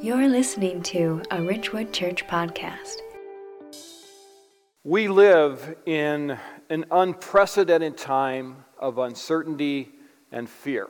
You're 0.00 0.28
listening 0.28 0.82
to 0.84 1.22
a 1.32 1.42
Ridgewood 1.42 1.92
Church 1.92 2.24
podcast. 2.28 2.98
We 4.84 5.08
live 5.08 5.74
in 5.86 6.38
an 6.70 6.84
unprecedented 6.92 7.96
time 7.96 8.64
of 8.78 8.98
uncertainty 8.98 9.90
and 10.30 10.48
fear. 10.48 10.86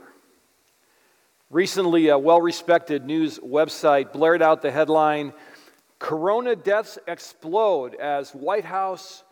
Recently, 1.48 2.08
a 2.08 2.18
well 2.18 2.42
respected 2.42 3.06
news 3.06 3.38
website 3.38 4.12
blared 4.12 4.42
out 4.42 4.60
the 4.60 4.70
headline 4.70 5.32
Corona 5.98 6.54
deaths 6.54 6.98
explode 7.08 7.94
as 7.94 8.32
White 8.32 8.66
House 8.66 9.24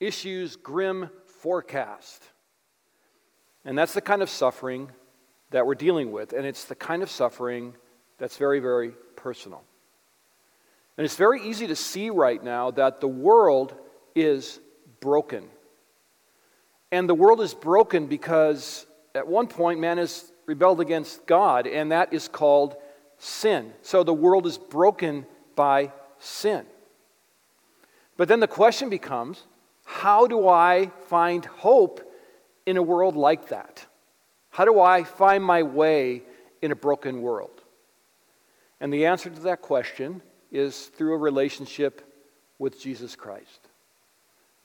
issues 0.00 0.56
grim 0.56 1.10
forecast. 1.26 2.24
And 3.62 3.76
that's 3.76 3.92
the 3.92 4.00
kind 4.00 4.22
of 4.22 4.30
suffering 4.30 4.90
that 5.50 5.66
we're 5.66 5.74
dealing 5.74 6.12
with, 6.12 6.32
and 6.32 6.46
it's 6.46 6.64
the 6.64 6.74
kind 6.74 7.02
of 7.02 7.10
suffering 7.10 7.74
that's 8.18 8.36
very, 8.36 8.60
very 8.60 8.92
personal. 9.16 9.62
And 10.96 11.04
it's 11.04 11.16
very 11.16 11.42
easy 11.42 11.68
to 11.68 11.76
see 11.76 12.10
right 12.10 12.42
now 12.42 12.72
that 12.72 13.00
the 13.00 13.08
world 13.08 13.74
is 14.14 14.60
broken. 15.00 15.44
And 16.90 17.08
the 17.08 17.14
world 17.14 17.40
is 17.40 17.54
broken 17.54 18.06
because 18.06 18.86
at 19.14 19.26
one 19.26 19.46
point 19.46 19.80
man 19.80 19.98
has 19.98 20.32
rebelled 20.46 20.80
against 20.80 21.26
God, 21.26 21.66
and 21.66 21.92
that 21.92 22.12
is 22.12 22.26
called 22.26 22.76
sin. 23.18 23.72
So 23.82 24.02
the 24.02 24.14
world 24.14 24.46
is 24.46 24.58
broken 24.58 25.26
by 25.54 25.92
sin. 26.18 26.64
But 28.16 28.28
then 28.28 28.40
the 28.40 28.48
question 28.48 28.90
becomes 28.90 29.44
how 29.84 30.26
do 30.26 30.48
I 30.48 30.90
find 31.06 31.44
hope 31.44 32.00
in 32.66 32.76
a 32.76 32.82
world 32.82 33.16
like 33.16 33.48
that? 33.48 33.86
How 34.50 34.64
do 34.64 34.80
I 34.80 35.04
find 35.04 35.42
my 35.42 35.62
way 35.62 36.22
in 36.60 36.72
a 36.72 36.76
broken 36.76 37.22
world? 37.22 37.57
And 38.80 38.92
the 38.92 39.06
answer 39.06 39.30
to 39.30 39.40
that 39.40 39.62
question 39.62 40.22
is 40.50 40.86
through 40.86 41.14
a 41.14 41.18
relationship 41.18 42.02
with 42.58 42.80
Jesus 42.80 43.16
Christ. 43.16 43.68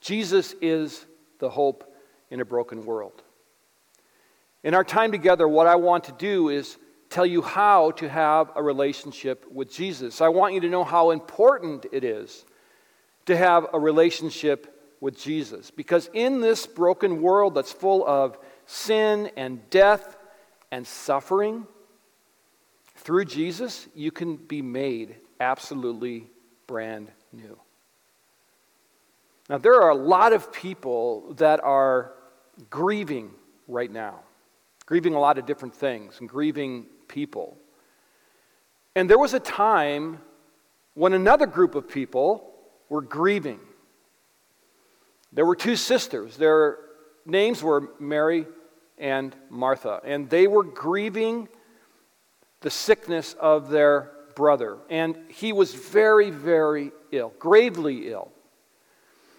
Jesus 0.00 0.54
is 0.60 1.04
the 1.38 1.50
hope 1.50 1.92
in 2.30 2.40
a 2.40 2.44
broken 2.44 2.84
world. 2.84 3.22
In 4.62 4.74
our 4.74 4.84
time 4.84 5.12
together, 5.12 5.46
what 5.46 5.66
I 5.66 5.76
want 5.76 6.04
to 6.04 6.12
do 6.12 6.48
is 6.48 6.76
tell 7.10 7.26
you 7.26 7.42
how 7.42 7.92
to 7.92 8.08
have 8.08 8.50
a 8.56 8.62
relationship 8.62 9.44
with 9.50 9.72
Jesus. 9.72 10.20
I 10.20 10.28
want 10.28 10.54
you 10.54 10.60
to 10.60 10.68
know 10.68 10.84
how 10.84 11.10
important 11.10 11.86
it 11.92 12.02
is 12.02 12.44
to 13.26 13.36
have 13.36 13.66
a 13.72 13.78
relationship 13.78 14.96
with 15.00 15.18
Jesus. 15.18 15.70
Because 15.70 16.08
in 16.12 16.40
this 16.40 16.66
broken 16.66 17.22
world 17.22 17.54
that's 17.54 17.72
full 17.72 18.06
of 18.06 18.38
sin 18.66 19.30
and 19.36 19.68
death 19.70 20.16
and 20.70 20.86
suffering, 20.86 21.66
through 22.96 23.24
Jesus, 23.26 23.88
you 23.94 24.10
can 24.10 24.36
be 24.36 24.62
made 24.62 25.16
absolutely 25.40 26.30
brand 26.66 27.10
new. 27.32 27.58
Now, 29.48 29.58
there 29.58 29.80
are 29.82 29.90
a 29.90 29.94
lot 29.94 30.32
of 30.32 30.52
people 30.52 31.34
that 31.34 31.62
are 31.62 32.12
grieving 32.70 33.30
right 33.68 33.90
now, 33.90 34.20
grieving 34.86 35.14
a 35.14 35.18
lot 35.18 35.38
of 35.38 35.44
different 35.44 35.74
things 35.74 36.18
and 36.20 36.28
grieving 36.28 36.86
people. 37.08 37.58
And 38.96 39.10
there 39.10 39.18
was 39.18 39.34
a 39.34 39.40
time 39.40 40.18
when 40.94 41.12
another 41.12 41.46
group 41.46 41.74
of 41.74 41.88
people 41.88 42.54
were 42.88 43.02
grieving. 43.02 43.60
There 45.32 45.44
were 45.44 45.56
two 45.56 45.76
sisters. 45.76 46.36
Their 46.36 46.78
names 47.26 47.62
were 47.62 47.90
Mary 47.98 48.46
and 48.96 49.34
Martha, 49.50 50.00
and 50.04 50.30
they 50.30 50.46
were 50.46 50.62
grieving 50.62 51.48
the 52.64 52.70
sickness 52.70 53.34
of 53.34 53.68
their 53.68 54.10
brother. 54.34 54.78
And 54.90 55.16
he 55.28 55.52
was 55.52 55.74
very, 55.74 56.30
very 56.30 56.90
ill, 57.12 57.32
gravely 57.38 58.10
ill. 58.10 58.32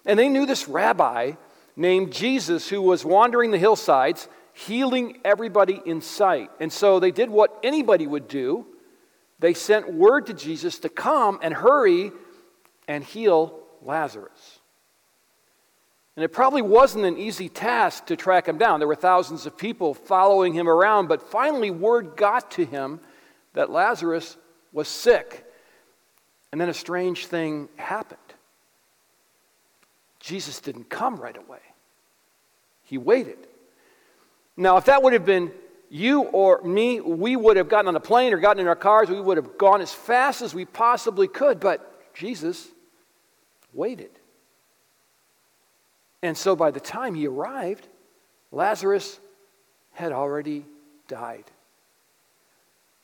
And 0.06 0.18
they 0.18 0.30
knew 0.30 0.46
this 0.46 0.68
rabbi 0.68 1.34
named 1.76 2.14
Jesus 2.14 2.70
who 2.70 2.82
was 2.82 3.04
wandering 3.04 3.52
the 3.52 3.58
hillsides, 3.58 4.30
healing 4.54 5.20
everybody 5.26 5.82
in 5.86 6.02
sight. 6.02 6.52
And 6.60 6.72
so 6.72 7.00
they 7.00 7.12
did 7.12 7.30
what 7.30 7.60
anybody 7.64 8.08
would 8.08 8.28
do 8.28 8.68
they 9.40 9.54
sent 9.54 9.94
word 9.94 10.28
to 10.28 10.34
Jesus 10.34 10.80
to 10.80 10.90
come 10.90 11.40
and 11.42 11.54
hurry 11.54 12.12
and 12.88 13.04
heal 13.04 13.60
Lazarus. 13.82 14.60
And 16.16 16.24
it 16.24 16.30
probably 16.30 16.62
wasn't 16.62 17.04
an 17.04 17.18
easy 17.18 17.50
task 17.50 18.06
to 18.06 18.16
track 18.16 18.48
him 18.48 18.58
down. 18.58 18.80
There 18.80 18.88
were 18.88 18.96
thousands 18.96 19.46
of 19.46 19.58
people 19.58 19.94
following 19.94 20.54
him 20.54 20.70
around, 20.70 21.08
but 21.08 21.22
finally 21.22 21.70
word 21.70 22.16
got 22.16 22.52
to 22.52 22.66
him 22.66 23.02
that 23.56 23.72
Lazarus 23.72 24.38
was 24.72 24.88
sick. 24.88 25.44
And 26.52 26.62
then 26.62 26.70
a 26.70 26.74
strange 26.74 27.26
thing 27.26 27.68
happened. 27.76 28.20
Jesus 30.20 30.60
didn't 30.60 30.90
come 30.90 31.18
right 31.18 31.36
away, 31.36 31.60
he 32.84 32.98
waited. 32.98 33.38
Now, 34.58 34.78
if 34.78 34.86
that 34.86 35.04
would 35.04 35.12
have 35.14 35.26
been 35.26 35.52
you 35.90 36.22
or 36.22 36.62
me, 36.62 37.02
we 37.02 37.36
would 37.36 37.58
have 37.58 37.68
gotten 37.68 37.90
on 37.90 37.96
a 37.96 38.00
plane 38.00 38.34
or 38.34 38.38
gotten 38.38 38.62
in 38.62 38.68
our 38.68 38.76
cars. 38.76 39.10
We 39.10 39.20
would 39.20 39.38
have 39.38 39.58
gone 39.58 39.82
as 39.82 39.94
fast 39.94 40.42
as 40.42 40.56
we 40.56 40.66
possibly 40.66 41.28
could. 41.28 41.60
But 41.60 42.14
Jesus 42.14 42.68
waited. 43.74 44.12
And 46.24 46.38
so 46.38 46.56
by 46.56 46.72
the 46.72 46.80
time 46.80 47.16
he 47.16 47.28
arrived, 47.28 47.88
Lazarus 48.52 49.20
had 49.92 50.12
already 50.12 50.66
died. 51.08 51.44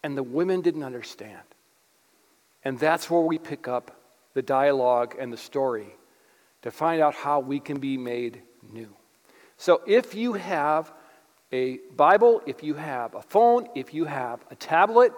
And 0.03 0.17
the 0.17 0.23
women 0.23 0.62
didn't 0.62 0.84
understand. 0.84 1.41
And 2.63 2.79
that's 2.79 3.09
where 3.09 3.22
we 3.22 3.38
pick 3.38 3.67
up 3.67 4.00
the 4.34 4.41
dialogue 4.41 5.16
and 5.19 5.31
the 5.31 5.38
story 5.38 5.88
to 6.62 6.72
find 6.72 7.01
out 7.01 7.16
how 7.16 7.39
we 7.39 7.59
can 7.59 7.79
be 7.79 7.97
made 7.97 8.41
new. 8.72 8.89
So 9.57 9.81
if 9.85 10.16
you 10.16 10.34
have 10.34 10.91
a 11.51 11.78
Bible, 11.95 12.41
if 12.45 12.63
you 12.63 12.75
have 12.75 13.13
a 13.16 13.22
phone, 13.22 13.67
if 13.75 13.94
you 13.94 14.06
have 14.06 14.39
a 14.50 14.56
tablet, 14.56 15.12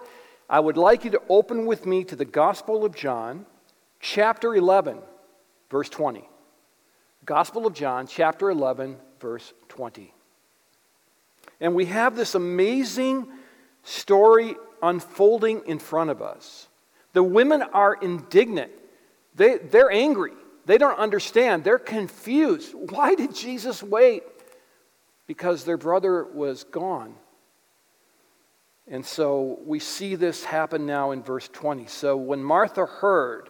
I 0.48 0.60
would 0.60 0.76
like 0.76 1.04
you 1.04 1.10
to 1.12 1.22
open 1.28 1.66
with 1.66 1.86
me 1.86 2.04
to 2.04 2.16
the 2.16 2.24
Gospel 2.24 2.84
of 2.84 2.94
John, 2.94 3.46
chapter 4.00 4.54
11, 4.54 4.98
verse 5.70 5.88
20. 5.88 6.28
Gospel 7.24 7.66
of 7.66 7.72
John, 7.72 8.06
chapter 8.06 8.50
11, 8.50 8.96
verse 9.20 9.52
20. 9.68 10.12
And 11.60 11.74
we 11.74 11.86
have 11.86 12.16
this 12.16 12.34
amazing 12.34 13.26
story 13.82 14.56
unfolding 14.84 15.62
in 15.66 15.78
front 15.78 16.10
of 16.10 16.22
us. 16.22 16.68
The 17.12 17.22
women 17.22 17.62
are 17.62 17.94
indignant, 17.94 18.72
they, 19.34 19.58
they're 19.58 19.90
angry, 19.90 20.32
they 20.66 20.78
don't 20.78 20.98
understand, 20.98 21.64
they're 21.64 21.78
confused. 21.78 22.74
Why 22.74 23.14
did 23.14 23.34
Jesus 23.34 23.82
wait? 23.82 24.22
Because 25.26 25.64
their 25.64 25.76
brother 25.76 26.24
was 26.24 26.64
gone. 26.64 27.14
And 28.86 29.04
so 29.04 29.58
we 29.64 29.78
see 29.78 30.14
this 30.14 30.44
happen 30.44 30.84
now 30.84 31.12
in 31.12 31.22
verse 31.22 31.48
20. 31.48 31.86
So 31.86 32.16
when 32.16 32.44
Martha 32.44 32.84
heard 32.84 33.48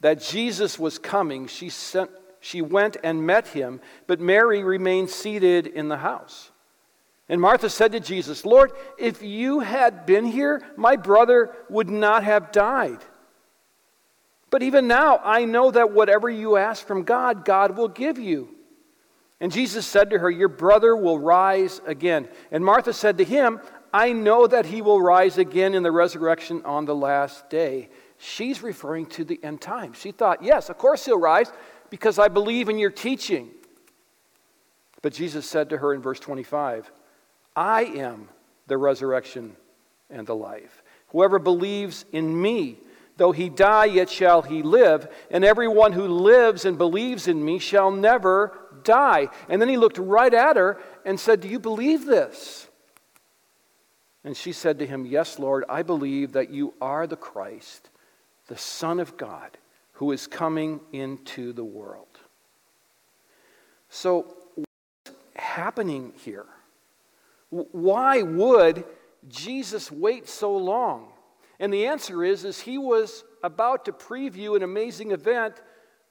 that 0.00 0.20
Jesus 0.20 0.78
was 0.78 0.98
coming, 0.98 1.46
she, 1.46 1.68
sent, 1.68 2.10
she 2.40 2.62
went 2.62 2.96
and 3.04 3.24
met 3.24 3.48
him, 3.48 3.80
but 4.06 4.20
Mary 4.20 4.64
remained 4.64 5.10
seated 5.10 5.66
in 5.66 5.88
the 5.88 5.98
house. 5.98 6.50
And 7.28 7.40
Martha 7.40 7.68
said 7.68 7.92
to 7.92 8.00
Jesus, 8.00 8.44
Lord, 8.44 8.72
if 8.98 9.22
you 9.22 9.60
had 9.60 10.06
been 10.06 10.24
here, 10.24 10.62
my 10.76 10.96
brother 10.96 11.54
would 11.68 11.90
not 11.90 12.22
have 12.22 12.52
died. 12.52 12.98
But 14.50 14.62
even 14.62 14.86
now, 14.86 15.20
I 15.24 15.44
know 15.44 15.70
that 15.72 15.90
whatever 15.90 16.30
you 16.30 16.56
ask 16.56 16.86
from 16.86 17.02
God, 17.02 17.44
God 17.44 17.76
will 17.76 17.88
give 17.88 18.18
you. 18.18 18.48
And 19.40 19.52
Jesus 19.52 19.86
said 19.86 20.10
to 20.10 20.18
her, 20.18 20.30
Your 20.30 20.48
brother 20.48 20.96
will 20.96 21.18
rise 21.18 21.80
again. 21.84 22.28
And 22.50 22.64
Martha 22.64 22.92
said 22.92 23.18
to 23.18 23.24
him, 23.24 23.60
I 23.92 24.12
know 24.12 24.46
that 24.46 24.66
he 24.66 24.80
will 24.82 25.00
rise 25.00 25.36
again 25.36 25.74
in 25.74 25.82
the 25.82 25.90
resurrection 25.90 26.62
on 26.64 26.84
the 26.84 26.94
last 26.94 27.50
day. 27.50 27.88
She's 28.18 28.62
referring 28.62 29.06
to 29.06 29.24
the 29.24 29.38
end 29.42 29.60
time. 29.60 29.92
She 29.92 30.12
thought, 30.12 30.42
Yes, 30.42 30.70
of 30.70 30.78
course 30.78 31.04
he'll 31.04 31.18
rise 31.18 31.52
because 31.90 32.18
I 32.18 32.28
believe 32.28 32.68
in 32.68 32.78
your 32.78 32.90
teaching. 32.90 33.50
But 35.02 35.12
Jesus 35.12 35.48
said 35.48 35.70
to 35.70 35.78
her 35.78 35.92
in 35.92 36.00
verse 36.00 36.18
25, 36.18 36.90
I 37.56 37.84
am 37.84 38.28
the 38.66 38.76
resurrection 38.76 39.56
and 40.10 40.26
the 40.26 40.36
life. 40.36 40.82
Whoever 41.08 41.38
believes 41.38 42.04
in 42.12 42.40
me, 42.40 42.78
though 43.16 43.32
he 43.32 43.48
die, 43.48 43.86
yet 43.86 44.10
shall 44.10 44.42
he 44.42 44.62
live. 44.62 45.08
And 45.30 45.44
everyone 45.44 45.92
who 45.92 46.06
lives 46.06 46.66
and 46.66 46.76
believes 46.76 47.26
in 47.26 47.42
me 47.42 47.58
shall 47.58 47.90
never 47.90 48.58
die. 48.84 49.28
And 49.48 49.60
then 49.60 49.70
he 49.70 49.78
looked 49.78 49.98
right 49.98 50.32
at 50.32 50.56
her 50.56 50.78
and 51.04 51.18
said, 51.18 51.40
Do 51.40 51.48
you 51.48 51.58
believe 51.58 52.04
this? 52.04 52.68
And 54.22 54.36
she 54.36 54.52
said 54.52 54.78
to 54.80 54.86
him, 54.86 55.06
Yes, 55.06 55.38
Lord, 55.38 55.64
I 55.68 55.82
believe 55.82 56.32
that 56.32 56.50
you 56.50 56.74
are 56.80 57.06
the 57.06 57.16
Christ, 57.16 57.88
the 58.48 58.58
Son 58.58 59.00
of 59.00 59.16
God, 59.16 59.56
who 59.92 60.12
is 60.12 60.26
coming 60.26 60.80
into 60.92 61.52
the 61.52 61.64
world. 61.64 62.06
So, 63.88 64.36
what's 64.56 65.16
happening 65.36 66.12
here? 66.18 66.46
Why 67.50 68.22
would 68.22 68.84
Jesus 69.28 69.90
wait 69.90 70.28
so 70.28 70.56
long? 70.56 71.12
And 71.58 71.72
the 71.72 71.86
answer 71.86 72.24
is, 72.24 72.44
is 72.44 72.60
he 72.60 72.78
was 72.78 73.24
about 73.42 73.84
to 73.86 73.92
preview 73.92 74.56
an 74.56 74.62
amazing 74.62 75.12
event 75.12 75.60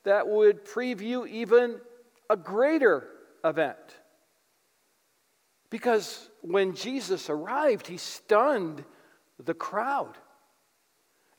that 0.03 0.27
would 0.27 0.65
preview 0.65 1.27
even 1.27 1.79
a 2.29 2.37
greater 2.37 3.07
event. 3.43 3.77
Because 5.69 6.29
when 6.41 6.73
Jesus 6.73 7.29
arrived, 7.29 7.87
he 7.87 7.97
stunned 7.97 8.83
the 9.43 9.53
crowd. 9.53 10.15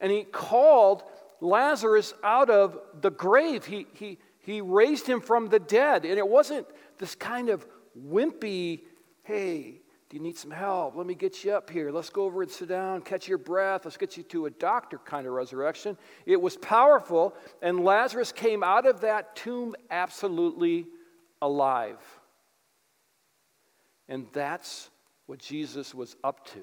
And 0.00 0.12
he 0.12 0.24
called 0.24 1.04
Lazarus 1.40 2.12
out 2.22 2.50
of 2.50 2.78
the 3.00 3.10
grave. 3.10 3.64
He, 3.64 3.86
he, 3.94 4.18
he 4.40 4.60
raised 4.60 5.06
him 5.06 5.20
from 5.20 5.48
the 5.48 5.58
dead. 5.58 6.04
And 6.04 6.18
it 6.18 6.28
wasn't 6.28 6.66
this 6.98 7.14
kind 7.14 7.48
of 7.48 7.66
wimpy, 7.98 8.82
hey, 9.22 9.80
do 10.08 10.16
you 10.16 10.22
need 10.22 10.36
some 10.36 10.52
help? 10.52 10.94
Let 10.94 11.06
me 11.06 11.14
get 11.14 11.44
you 11.44 11.52
up 11.52 11.68
here. 11.68 11.90
Let's 11.90 12.10
go 12.10 12.24
over 12.24 12.42
and 12.42 12.50
sit 12.50 12.68
down, 12.68 13.02
catch 13.02 13.26
your 13.26 13.38
breath. 13.38 13.84
Let's 13.84 13.96
get 13.96 14.16
you 14.16 14.22
to 14.24 14.46
a 14.46 14.50
doctor 14.50 14.98
kind 14.98 15.26
of 15.26 15.32
resurrection. 15.32 15.98
It 16.26 16.40
was 16.40 16.56
powerful, 16.56 17.34
and 17.60 17.80
Lazarus 17.84 18.30
came 18.30 18.62
out 18.62 18.86
of 18.86 19.00
that 19.00 19.34
tomb 19.34 19.74
absolutely 19.90 20.86
alive. 21.42 21.98
And 24.08 24.28
that's 24.32 24.90
what 25.26 25.40
Jesus 25.40 25.92
was 25.92 26.14
up 26.22 26.46
to, 26.50 26.62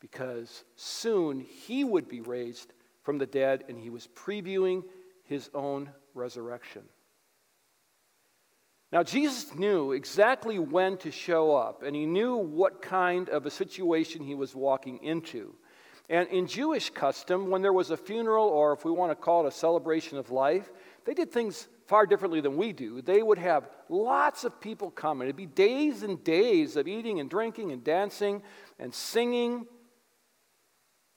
because 0.00 0.64
soon 0.74 1.38
he 1.38 1.84
would 1.84 2.08
be 2.08 2.20
raised 2.20 2.72
from 3.02 3.18
the 3.18 3.26
dead, 3.26 3.64
and 3.68 3.78
he 3.78 3.90
was 3.90 4.08
previewing 4.16 4.82
his 5.22 5.48
own 5.54 5.90
resurrection. 6.14 6.82
Now, 8.94 9.02
Jesus 9.02 9.52
knew 9.56 9.90
exactly 9.90 10.60
when 10.60 10.98
to 10.98 11.10
show 11.10 11.56
up, 11.56 11.82
and 11.82 11.96
he 11.96 12.06
knew 12.06 12.36
what 12.36 12.80
kind 12.80 13.28
of 13.28 13.44
a 13.44 13.50
situation 13.50 14.22
he 14.22 14.36
was 14.36 14.54
walking 14.54 15.02
into. 15.02 15.52
And 16.08 16.28
in 16.28 16.46
Jewish 16.46 16.90
custom, 16.90 17.50
when 17.50 17.60
there 17.60 17.72
was 17.72 17.90
a 17.90 17.96
funeral, 17.96 18.46
or 18.46 18.72
if 18.72 18.84
we 18.84 18.92
want 18.92 19.10
to 19.10 19.16
call 19.16 19.44
it 19.44 19.48
a 19.48 19.50
celebration 19.50 20.16
of 20.16 20.30
life, 20.30 20.70
they 21.04 21.12
did 21.12 21.32
things 21.32 21.66
far 21.88 22.06
differently 22.06 22.40
than 22.40 22.56
we 22.56 22.72
do. 22.72 23.02
They 23.02 23.20
would 23.20 23.38
have 23.38 23.68
lots 23.88 24.44
of 24.44 24.60
people 24.60 24.92
come, 24.92 25.20
and 25.20 25.28
it'd 25.28 25.34
be 25.34 25.46
days 25.46 26.04
and 26.04 26.22
days 26.22 26.76
of 26.76 26.86
eating 26.86 27.18
and 27.18 27.28
drinking 27.28 27.72
and 27.72 27.82
dancing 27.82 28.44
and 28.78 28.94
singing. 28.94 29.66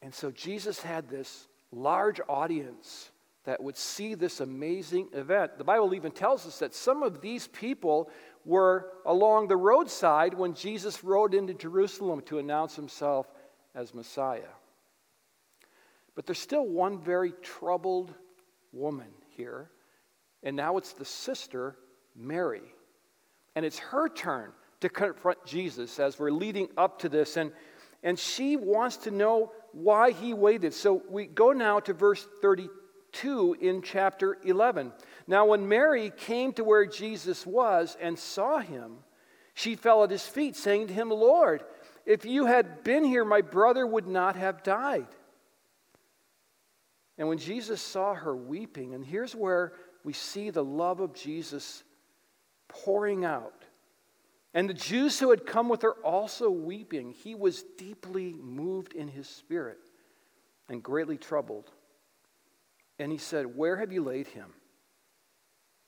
And 0.02 0.16
so 0.16 0.32
Jesus 0.32 0.82
had 0.82 1.10
this 1.10 1.48
large 1.72 2.20
audience 2.28 3.12
that 3.48 3.64
would 3.64 3.78
see 3.78 4.14
this 4.14 4.42
amazing 4.42 5.08
event. 5.14 5.58
The 5.58 5.64
Bible 5.64 5.94
even 5.94 6.12
tells 6.12 6.46
us 6.46 6.60
that 6.60 6.76
some 6.76 7.02
of 7.02 7.22
these 7.22 7.48
people 7.48 8.10
were 8.44 8.92
along 9.06 9.48
the 9.48 9.56
roadside 9.56 10.34
when 10.34 10.54
Jesus 10.54 11.02
rode 11.02 11.34
into 11.34 11.54
Jerusalem 11.54 12.22
to 12.24 12.40
announce 12.40 12.76
himself 12.76 13.26
as 13.74 13.94
Messiah. 13.94 14.52
But 16.14 16.26
there's 16.26 16.40
still 16.40 16.68
one 16.68 17.00
very 17.00 17.32
troubled 17.42 18.14
woman 18.74 19.08
here, 19.38 19.70
and 20.44 20.58
now 20.58 20.76
it's 20.76 20.92
the 20.92 21.06
sister, 21.06 21.78
Mary. 22.18 22.74
And 23.56 23.66
it's 23.66 23.80
her 23.80 24.10
turn 24.10 24.52
to 24.82 24.90
confront 24.90 25.46
Jesus 25.46 26.00
as 26.02 26.20
we're 26.20 26.32
leading 26.32 26.68
up 26.76 27.00
to 27.00 27.08
this. 27.08 27.38
And, 27.38 27.54
and 28.04 28.20
she 28.20 28.58
wants 28.58 28.98
to 28.98 29.12
know 29.12 29.54
why 29.72 30.12
he 30.12 30.34
waited. 30.34 30.74
So 30.74 31.02
we 31.10 31.28
go 31.28 31.54
now 31.54 31.80
to 31.80 31.94
verse 31.94 32.28
32 32.42 32.70
2 33.22 33.58
in 33.60 33.82
chapter 33.82 34.38
11. 34.44 34.92
Now, 35.28 35.46
when 35.46 35.68
Mary 35.68 36.12
came 36.16 36.54
to 36.54 36.64
where 36.64 36.86
Jesus 36.86 37.46
was 37.46 37.98
and 38.00 38.18
saw 38.18 38.60
him, 38.60 38.98
she 39.54 39.76
fell 39.76 40.04
at 40.04 40.12
his 40.12 40.28
feet, 40.28 40.56
saying 40.56 40.88
to 40.88 40.94
him, 40.94 41.10
Lord, 41.10 41.64
if 42.06 42.26
you 42.26 42.46
had 42.46 42.84
been 42.84 43.04
here, 43.04 43.26
my 43.26 43.42
brother 43.42 43.86
would 43.86 44.08
not 44.08 44.36
have 44.36 44.64
died. 44.64 45.08
And 47.18 47.28
when 47.28 47.40
Jesus 47.40 47.82
saw 47.82 48.14
her 48.14 48.36
weeping, 48.36 48.94
and 48.94 49.04
here's 49.04 49.36
where 49.36 49.74
we 50.04 50.14
see 50.14 50.50
the 50.50 50.64
love 50.64 51.00
of 51.00 51.14
Jesus 51.14 51.84
pouring 52.68 53.26
out. 53.26 53.64
And 54.54 54.70
the 54.70 54.74
Jews 54.74 55.20
who 55.20 55.32
had 55.32 55.46
come 55.46 55.70
with 55.70 55.82
her 55.82 55.94
also 55.94 56.50
weeping, 56.50 57.12
he 57.12 57.36
was 57.36 57.64
deeply 57.78 58.34
moved 58.34 58.94
in 58.94 59.08
his 59.08 59.28
spirit 59.28 59.80
and 60.70 60.82
greatly 60.82 61.18
troubled. 61.18 61.72
And 63.00 63.12
he 63.12 63.18
said, 63.18 63.56
Where 63.56 63.78
have 63.78 63.92
you 63.92 64.04
laid 64.04 64.28
him? 64.28 64.54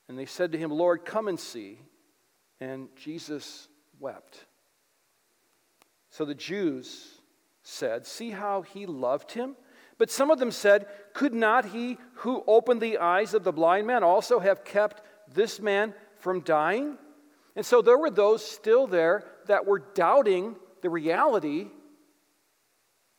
And 0.08 0.18
they 0.18 0.26
said 0.26 0.52
to 0.52 0.58
him, 0.58 0.70
Lord, 0.70 1.04
come 1.04 1.28
and 1.28 1.38
see. 1.38 1.78
And 2.60 2.88
Jesus 2.96 3.68
wept. 3.98 4.44
So 6.10 6.24
the 6.24 6.34
Jews 6.34 7.20
said, 7.62 8.06
See 8.06 8.30
how 8.30 8.62
he 8.62 8.86
loved 8.86 9.32
him? 9.32 9.56
But 9.98 10.10
some 10.10 10.30
of 10.30 10.38
them 10.38 10.50
said, 10.50 10.86
Could 11.14 11.34
not 11.34 11.66
he 11.66 11.98
who 12.14 12.42
opened 12.46 12.80
the 12.80 12.98
eyes 12.98 13.34
of 13.34 13.44
the 13.44 13.52
blind 13.52 13.86
man 13.86 14.02
also 14.02 14.38
have 14.38 14.64
kept 14.64 15.02
this 15.32 15.60
man 15.60 15.94
from 16.16 16.40
dying? 16.40 16.98
And 17.56 17.66
so 17.66 17.82
there 17.82 17.98
were 17.98 18.10
those 18.10 18.44
still 18.44 18.86
there 18.86 19.24
that 19.46 19.66
were 19.66 19.82
doubting 19.94 20.56
the 20.82 20.90
reality 20.90 21.68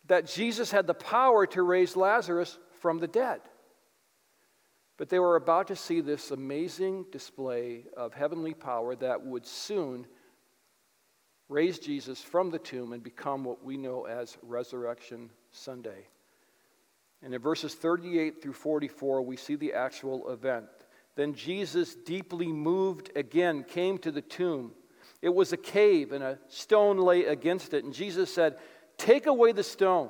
that 0.08 0.26
Jesus 0.26 0.72
had 0.72 0.88
the 0.88 0.94
power 0.94 1.46
to 1.48 1.62
raise 1.62 1.96
Lazarus 1.96 2.58
from 2.80 3.00
the 3.00 3.08
dead. 3.08 3.42
But 5.02 5.10
they 5.10 5.18
were 5.18 5.36
about 5.36 5.70
to 5.70 5.76
see 5.76 6.00
this 6.00 6.30
amazing 6.30 7.08
display 7.12 7.86
of 7.98 8.14
heavenly 8.14 8.54
power 8.54 8.96
that 8.98 9.26
would 9.26 9.48
soon 9.48 10.06
raise 11.50 11.80
Jesus 11.80 12.22
from 12.22 12.52
the 12.52 12.60
tomb 12.60 12.94
and 12.94 13.02
become 13.02 13.44
what 13.44 13.66
we 13.66 13.78
know 13.78 14.06
as 14.06 14.38
Resurrection 14.44 15.32
Sunday. 15.50 16.06
And 17.24 17.34
in 17.34 17.42
verses 17.42 17.74
38 17.74 18.44
through 18.44 18.54
44, 18.54 19.24
we 19.24 19.38
see 19.38 19.56
the 19.56 19.74
actual 19.74 20.30
event. 20.30 20.68
Then 21.16 21.34
Jesus, 21.34 21.96
deeply 21.96 22.52
moved 22.52 23.10
again, 23.16 23.64
came 23.64 23.98
to 23.98 24.12
the 24.12 24.22
tomb. 24.22 24.72
It 25.20 25.34
was 25.34 25.52
a 25.52 25.58
cave, 25.58 26.12
and 26.12 26.24
a 26.24 26.38
stone 26.48 27.00
lay 27.00 27.26
against 27.26 27.74
it. 27.74 27.84
And 27.84 27.92
Jesus 27.92 28.32
said, 28.32 28.60
Take 29.00 29.26
away 29.26 29.52
the 29.52 29.64
stone. 29.64 30.10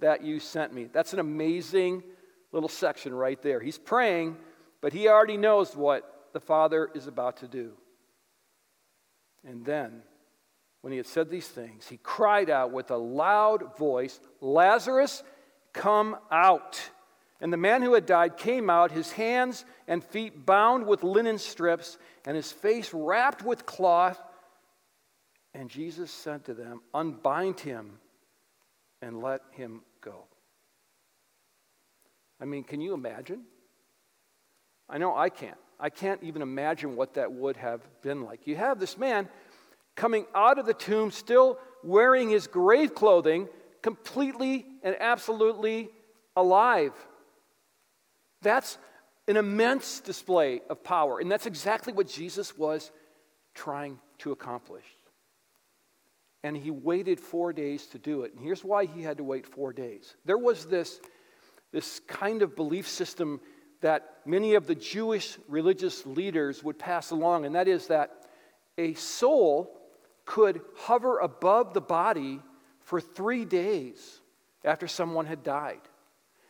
that 0.00 0.24
you 0.24 0.40
sent 0.40 0.72
me. 0.72 0.88
That's 0.92 1.12
an 1.12 1.18
amazing 1.18 2.02
little 2.52 2.68
section 2.68 3.14
right 3.14 3.40
there. 3.42 3.60
He's 3.60 3.78
praying, 3.78 4.36
but 4.80 4.92
he 4.92 5.08
already 5.08 5.36
knows 5.36 5.76
what 5.76 6.30
the 6.32 6.40
Father 6.40 6.90
is 6.94 7.06
about 7.06 7.38
to 7.38 7.48
do. 7.48 7.72
And 9.44 9.64
then, 9.64 10.02
when 10.80 10.92
he 10.92 10.96
had 10.96 11.06
said 11.06 11.30
these 11.30 11.48
things, 11.48 11.88
he 11.88 11.98
cried 11.98 12.50
out 12.50 12.72
with 12.72 12.90
a 12.90 12.96
loud 12.96 13.76
voice, 13.76 14.20
Lazarus, 14.40 15.22
come 15.72 16.16
out. 16.30 16.90
And 17.40 17.52
the 17.52 17.56
man 17.56 17.82
who 17.82 17.94
had 17.94 18.06
died 18.06 18.36
came 18.36 18.68
out, 18.68 18.90
his 18.90 19.12
hands 19.12 19.64
and 19.86 20.02
feet 20.02 20.44
bound 20.44 20.86
with 20.86 21.04
linen 21.04 21.38
strips, 21.38 21.98
and 22.26 22.36
his 22.36 22.50
face 22.50 22.92
wrapped 22.92 23.44
with 23.44 23.64
cloth. 23.64 24.20
And 25.54 25.70
Jesus 25.70 26.10
said 26.10 26.44
to 26.46 26.54
them, 26.54 26.80
Unbind 26.92 27.60
him 27.60 27.98
and 29.00 29.22
let 29.22 29.42
him 29.52 29.82
go. 30.00 30.24
I 32.40 32.44
mean, 32.44 32.64
can 32.64 32.80
you 32.80 32.94
imagine? 32.94 33.42
I 34.88 34.98
know 34.98 35.16
I 35.16 35.28
can't. 35.28 35.58
I 35.80 35.90
can't 35.90 36.22
even 36.22 36.42
imagine 36.42 36.96
what 36.96 37.14
that 37.14 37.32
would 37.32 37.56
have 37.56 37.80
been 38.02 38.22
like. 38.22 38.46
You 38.46 38.56
have 38.56 38.80
this 38.80 38.98
man 38.98 39.28
coming 39.94 40.26
out 40.34 40.58
of 40.58 40.66
the 40.66 40.74
tomb, 40.74 41.10
still 41.10 41.58
wearing 41.82 42.30
his 42.30 42.46
grave 42.46 42.94
clothing, 42.94 43.48
completely 43.82 44.66
and 44.82 44.96
absolutely 44.98 45.90
alive. 46.36 46.92
That's 48.42 48.78
an 49.26 49.36
immense 49.36 50.00
display 50.00 50.62
of 50.70 50.82
power, 50.82 51.20
and 51.20 51.30
that's 51.30 51.46
exactly 51.46 51.92
what 51.92 52.08
Jesus 52.08 52.56
was 52.56 52.90
trying 53.54 53.98
to 54.18 54.32
accomplish 54.32 54.84
and 56.44 56.56
he 56.56 56.70
waited 56.70 57.18
four 57.18 57.52
days 57.52 57.86
to 57.86 57.98
do 57.98 58.22
it. 58.22 58.32
And 58.32 58.42
here's 58.42 58.64
why 58.64 58.86
he 58.86 59.02
had 59.02 59.16
to 59.18 59.24
wait 59.24 59.46
four 59.46 59.72
days. 59.72 60.14
There 60.24 60.38
was 60.38 60.66
this, 60.66 61.00
this 61.72 62.00
kind 62.06 62.42
of 62.42 62.54
belief 62.54 62.88
system 62.88 63.40
that 63.80 64.18
many 64.24 64.54
of 64.54 64.66
the 64.66 64.74
Jewish 64.74 65.38
religious 65.48 66.06
leaders 66.06 66.62
would 66.62 66.78
pass 66.78 67.10
along, 67.10 67.44
and 67.44 67.54
that 67.54 67.68
is 67.68 67.88
that 67.88 68.10
a 68.76 68.94
soul 68.94 69.80
could 70.24 70.60
hover 70.76 71.18
above 71.18 71.74
the 71.74 71.80
body 71.80 72.40
for 72.80 73.00
three 73.00 73.44
days 73.44 74.20
after 74.64 74.86
someone 74.86 75.26
had 75.26 75.42
died 75.42 75.80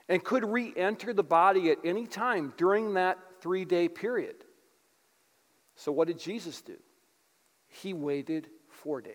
and 0.08 0.24
could 0.24 0.44
re 0.44 0.72
enter 0.76 1.12
the 1.12 1.22
body 1.22 1.70
at 1.70 1.78
any 1.84 2.06
time 2.06 2.52
during 2.56 2.94
that 2.94 3.18
three 3.40 3.64
day 3.64 3.88
period. 3.88 4.36
So, 5.76 5.92
what 5.92 6.08
did 6.08 6.18
Jesus 6.18 6.60
do? 6.60 6.76
He 7.68 7.92
waited 7.92 8.48
four 8.68 9.00
days 9.00 9.14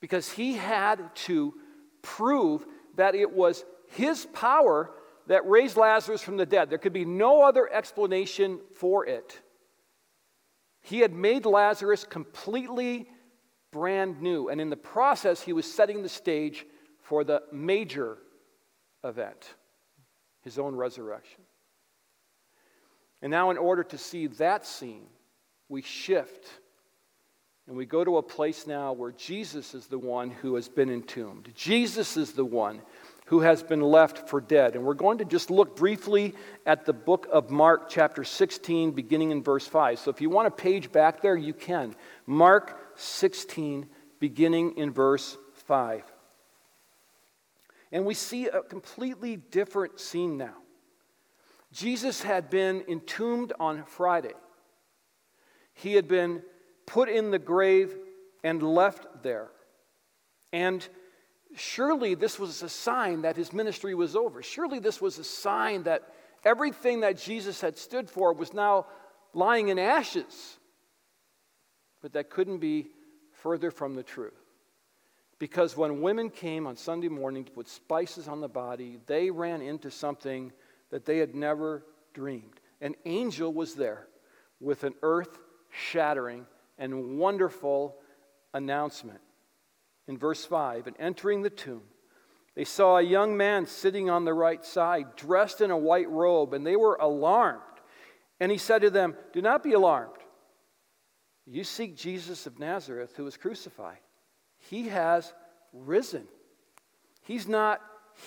because 0.00 0.30
he 0.30 0.54
had 0.54 1.14
to 1.14 1.54
prove 2.02 2.66
that 2.96 3.14
it 3.14 3.32
was 3.32 3.64
his 3.88 4.26
power 4.32 4.90
that 5.26 5.48
raised 5.48 5.76
Lazarus 5.76 6.22
from 6.22 6.36
the 6.36 6.46
dead. 6.46 6.70
There 6.70 6.78
could 6.78 6.92
be 6.92 7.04
no 7.04 7.42
other 7.42 7.70
explanation 7.72 8.60
for 8.74 9.06
it. 9.06 9.40
He 10.82 11.00
had 11.00 11.12
made 11.12 11.44
Lazarus 11.44 12.04
completely 12.04 13.08
brand 13.70 14.20
new, 14.20 14.48
and 14.48 14.60
in 14.60 14.70
the 14.70 14.76
process, 14.76 15.42
he 15.42 15.52
was 15.52 15.72
setting 15.72 16.02
the 16.02 16.08
stage 16.08 16.66
for 17.02 17.22
the 17.22 17.42
major 17.52 18.18
event 19.04 19.54
his 20.42 20.58
own 20.58 20.74
resurrection. 20.74 21.42
And 23.22 23.30
now, 23.30 23.50
in 23.50 23.58
order 23.58 23.84
to 23.84 23.98
see 23.98 24.26
that 24.26 24.66
scene, 24.66 25.06
we 25.68 25.82
shift 25.82 26.59
and 27.70 27.76
we 27.76 27.86
go 27.86 28.02
to 28.02 28.16
a 28.16 28.22
place 28.22 28.66
now 28.66 28.92
where 28.92 29.12
Jesus 29.12 29.76
is 29.76 29.86
the 29.86 29.96
one 29.96 30.28
who 30.28 30.56
has 30.56 30.68
been 30.68 30.90
entombed. 30.90 31.52
Jesus 31.54 32.16
is 32.16 32.32
the 32.32 32.44
one 32.44 32.82
who 33.26 33.42
has 33.42 33.62
been 33.62 33.80
left 33.80 34.28
for 34.28 34.40
dead. 34.40 34.74
And 34.74 34.84
we're 34.84 34.94
going 34.94 35.18
to 35.18 35.24
just 35.24 35.52
look 35.52 35.76
briefly 35.76 36.34
at 36.66 36.84
the 36.84 36.92
book 36.92 37.28
of 37.30 37.48
Mark, 37.48 37.88
chapter 37.88 38.24
16, 38.24 38.90
beginning 38.90 39.30
in 39.30 39.44
verse 39.44 39.68
5. 39.68 40.00
So 40.00 40.10
if 40.10 40.20
you 40.20 40.28
want 40.28 40.48
a 40.48 40.50
page 40.50 40.90
back 40.90 41.22
there, 41.22 41.36
you 41.36 41.54
can. 41.54 41.94
Mark 42.26 42.76
16, 42.96 43.86
beginning 44.18 44.76
in 44.76 44.90
verse 44.90 45.38
5. 45.68 46.02
And 47.92 48.04
we 48.04 48.14
see 48.14 48.46
a 48.48 48.62
completely 48.62 49.36
different 49.36 50.00
scene 50.00 50.36
now. 50.36 50.56
Jesus 51.72 52.20
had 52.20 52.50
been 52.50 52.82
entombed 52.88 53.52
on 53.60 53.84
Friday. 53.84 54.34
He 55.72 55.94
had 55.94 56.08
been 56.08 56.42
put 56.90 57.08
in 57.08 57.30
the 57.30 57.38
grave 57.38 57.96
and 58.42 58.62
left 58.62 59.22
there. 59.22 59.48
And 60.52 60.86
surely 61.54 62.14
this 62.16 62.38
was 62.38 62.62
a 62.62 62.68
sign 62.68 63.22
that 63.22 63.36
his 63.36 63.52
ministry 63.52 63.94
was 63.94 64.16
over. 64.16 64.42
Surely 64.42 64.80
this 64.80 65.00
was 65.00 65.18
a 65.18 65.24
sign 65.24 65.84
that 65.84 66.02
everything 66.44 67.00
that 67.00 67.16
Jesus 67.16 67.60
had 67.60 67.78
stood 67.78 68.10
for 68.10 68.32
was 68.32 68.52
now 68.52 68.86
lying 69.32 69.68
in 69.68 69.78
ashes. 69.78 70.58
But 72.02 72.14
that 72.14 72.28
couldn't 72.28 72.58
be 72.58 72.88
further 73.34 73.70
from 73.70 73.94
the 73.94 74.02
truth. 74.02 74.34
Because 75.38 75.76
when 75.76 76.00
women 76.00 76.28
came 76.28 76.66
on 76.66 76.76
Sunday 76.76 77.08
morning 77.08 77.44
to 77.44 77.52
put 77.52 77.68
spices 77.68 78.26
on 78.26 78.40
the 78.40 78.48
body, 78.48 78.98
they 79.06 79.30
ran 79.30 79.62
into 79.62 79.92
something 79.92 80.52
that 80.90 81.04
they 81.06 81.18
had 81.18 81.36
never 81.36 81.84
dreamed. 82.14 82.60
An 82.80 82.96
angel 83.04 83.52
was 83.52 83.76
there 83.76 84.08
with 84.60 84.82
an 84.82 84.94
earth 85.02 85.38
shattering 85.70 86.46
and 86.80 87.18
wonderful 87.18 87.94
announcement 88.52 89.20
in 90.08 90.18
verse 90.18 90.44
5 90.44 90.88
and 90.88 90.96
entering 90.98 91.42
the 91.42 91.50
tomb, 91.50 91.82
they 92.56 92.64
saw 92.64 92.96
a 92.96 93.02
young 93.02 93.36
man 93.36 93.66
sitting 93.66 94.10
on 94.10 94.24
the 94.24 94.34
right 94.34 94.64
side, 94.64 95.14
dressed 95.14 95.60
in 95.60 95.70
a 95.70 95.78
white 95.78 96.10
robe, 96.10 96.52
and 96.52 96.66
they 96.66 96.74
were 96.74 96.96
alarmed. 96.96 97.62
And 98.40 98.50
he 98.50 98.58
said 98.58 98.82
to 98.82 98.90
them, 98.90 99.14
Do 99.32 99.40
not 99.40 99.62
be 99.62 99.74
alarmed. 99.74 100.16
You 101.46 101.62
seek 101.62 101.96
Jesus 101.96 102.46
of 102.46 102.58
Nazareth 102.58 103.14
who 103.16 103.24
was 103.24 103.36
crucified. 103.36 103.98
He 104.58 104.88
has 104.88 105.32
risen. 105.72 106.26
He's 107.22 107.46
not 107.46 107.80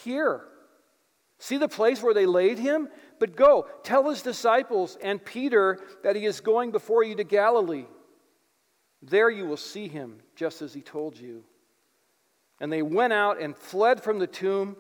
here. 0.04 0.46
See 1.40 1.58
the 1.58 1.68
place 1.68 2.02
where 2.02 2.14
they 2.14 2.26
laid 2.26 2.60
him? 2.60 2.88
But 3.20 3.36
go, 3.36 3.68
tell 3.84 4.10
his 4.10 4.22
disciples 4.22 4.98
and 5.02 5.24
Peter 5.24 5.80
that 6.04 6.16
he 6.16 6.26
is 6.26 6.40
going 6.40 6.72
before 6.72 7.04
you 7.04 7.16
to 7.16 7.24
Galilee. 7.24 7.86
There 9.06 9.30
you 9.30 9.46
will 9.46 9.58
see 9.58 9.90
him, 9.90 10.20
just 10.36 10.62
as 10.62 10.74
he 10.74 10.82
told 10.82 11.18
you. 11.18 11.44
And 12.60 12.72
they 12.72 12.82
went 12.82 13.12
out 13.12 13.42
and 13.42 13.56
fled 13.56 14.02
from 14.02 14.20
the 14.20 14.28
tomb, 14.28 14.78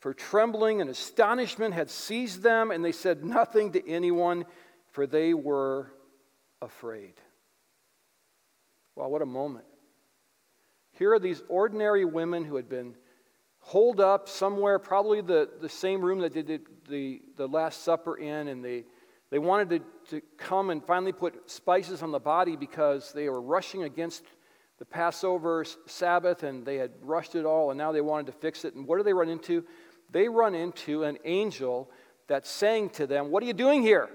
for 0.00 0.12
trembling 0.12 0.80
and 0.80 0.90
astonishment 0.90 1.74
had 1.74 1.88
seized 1.88 2.42
them, 2.42 2.70
and 2.70 2.84
they 2.84 2.92
said 2.92 3.24
nothing 3.24 3.72
to 3.72 3.88
anyone, 3.88 4.44
for 4.90 5.06
they 5.06 5.34
were 5.34 5.92
afraid. 6.60 7.14
Wow, 8.96 9.08
what 9.08 9.22
a 9.22 9.26
moment. 9.26 9.64
Here 10.92 11.12
are 11.12 11.20
these 11.20 11.42
ordinary 11.48 12.04
women 12.04 12.44
who 12.44 12.56
had 12.56 12.68
been 12.68 12.96
holed 13.60 14.00
up 14.00 14.28
somewhere, 14.28 14.80
probably 14.80 15.20
the, 15.20 15.48
the 15.60 15.68
same 15.68 16.04
room 16.04 16.20
that 16.20 16.32
they 16.32 16.42
did 16.42 16.66
the, 16.88 17.22
the 17.36 17.46
Last 17.46 17.84
Supper 17.84 18.16
in, 18.16 18.48
and 18.48 18.64
they, 18.64 18.84
they 19.30 19.38
wanted 19.38 19.70
to, 19.70 20.20
to 20.20 20.26
come 20.36 20.70
and 20.70 20.84
finally 20.84 21.12
put 21.12 21.50
spices 21.50 22.02
on 22.02 22.10
the 22.10 22.18
body 22.18 22.56
because 22.56 23.12
they 23.12 23.28
were 23.28 23.40
rushing 23.40 23.82
against 23.82 24.24
the 24.78 24.84
Passover 24.84 25.64
Sabbath 25.86 26.42
and 26.42 26.64
they 26.64 26.76
had 26.76 26.92
rushed 27.02 27.34
it 27.34 27.44
all 27.44 27.70
and 27.70 27.78
now 27.78 27.92
they 27.92 28.00
wanted 28.00 28.26
to 28.26 28.32
fix 28.32 28.64
it. 28.64 28.74
And 28.74 28.86
what 28.86 28.96
do 28.96 29.02
they 29.02 29.12
run 29.12 29.28
into? 29.28 29.64
They 30.10 30.28
run 30.28 30.54
into 30.54 31.02
an 31.02 31.18
angel 31.24 31.90
that's 32.26 32.48
saying 32.48 32.90
to 32.90 33.06
them, 33.06 33.30
What 33.30 33.42
are 33.42 33.46
you 33.46 33.52
doing 33.52 33.82
here? 33.82 34.08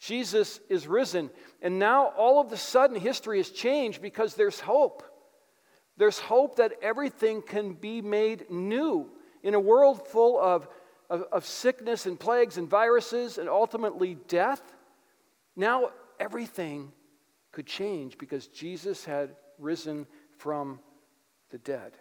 Jesus 0.00 0.60
is 0.68 0.86
risen. 0.86 1.30
And 1.62 1.78
now 1.78 2.08
all 2.18 2.40
of 2.40 2.52
a 2.52 2.56
sudden 2.56 3.00
history 3.00 3.38
has 3.38 3.48
changed 3.48 4.02
because 4.02 4.34
there's 4.34 4.60
hope. 4.60 5.02
There's 5.96 6.18
hope 6.18 6.56
that 6.56 6.72
everything 6.82 7.40
can 7.40 7.74
be 7.74 8.02
made 8.02 8.50
new 8.50 9.08
in 9.42 9.54
a 9.54 9.60
world 9.60 10.06
full 10.08 10.38
of, 10.38 10.66
of, 11.10 11.22
of 11.32 11.46
sickness 11.46 12.06
and 12.06 12.18
plagues 12.18 12.56
and 12.56 12.68
viruses 12.68 13.38
and 13.38 13.48
ultimately 13.48 14.16
death. 14.28 14.62
Now 15.56 15.90
everything 16.18 16.92
could 17.52 17.66
change 17.66 18.18
because 18.18 18.48
Jesus 18.48 19.04
had 19.04 19.36
risen 19.58 20.06
from 20.38 20.80
the 21.50 21.58
dead. 21.58 21.92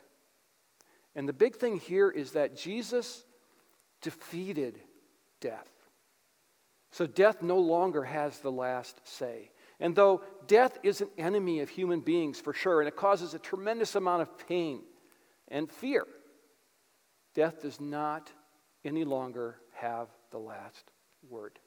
And 1.15 1.29
the 1.29 1.33
big 1.33 1.55
thing 1.55 1.77
here 1.77 2.09
is 2.09 2.31
that 2.31 2.57
Jesus 2.57 3.23
defeated 4.01 4.79
death. 5.39 5.69
So 6.91 7.05
death 7.07 7.41
no 7.41 7.57
longer 7.57 8.03
has 8.03 8.39
the 8.39 8.51
last 8.51 8.99
say. 9.03 9.51
And 9.79 9.95
though 9.95 10.21
death 10.47 10.77
is 10.83 11.01
an 11.01 11.09
enemy 11.17 11.59
of 11.59 11.69
human 11.69 12.01
beings 12.01 12.39
for 12.39 12.53
sure, 12.53 12.81
and 12.81 12.87
it 12.87 12.95
causes 12.95 13.33
a 13.33 13.39
tremendous 13.39 13.95
amount 13.95 14.21
of 14.21 14.47
pain 14.47 14.81
and 15.47 15.71
fear, 15.71 16.05
death 17.33 17.61
does 17.61 17.81
not 17.81 18.31
any 18.85 19.03
longer 19.03 19.57
have 19.73 20.07
the 20.31 20.37
last 20.37 20.91
word. 21.29 21.59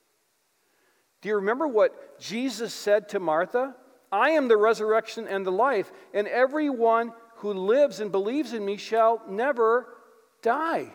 Do 1.23 1.28
you 1.28 1.37
remember 1.37 1.66
what 1.66 2.20
Jesus 2.20 2.73
said 2.75 3.08
to 3.11 3.20
Martha? 3.20 3.75
I 4.12 4.30
am 4.30 4.49
the 4.49 4.56
resurrection 4.56 5.26
and 5.26 5.44
the 5.44 5.52
life, 5.52 5.90
and 6.14 6.28
everyone 6.28 7.12
who 7.37 7.52
lives 7.52 8.00
and 8.00 8.12
believes 8.12 8.52
in 8.52 8.64
me 8.64 8.76
shall 8.76 9.23
never 9.28 9.87
die. 10.42 10.92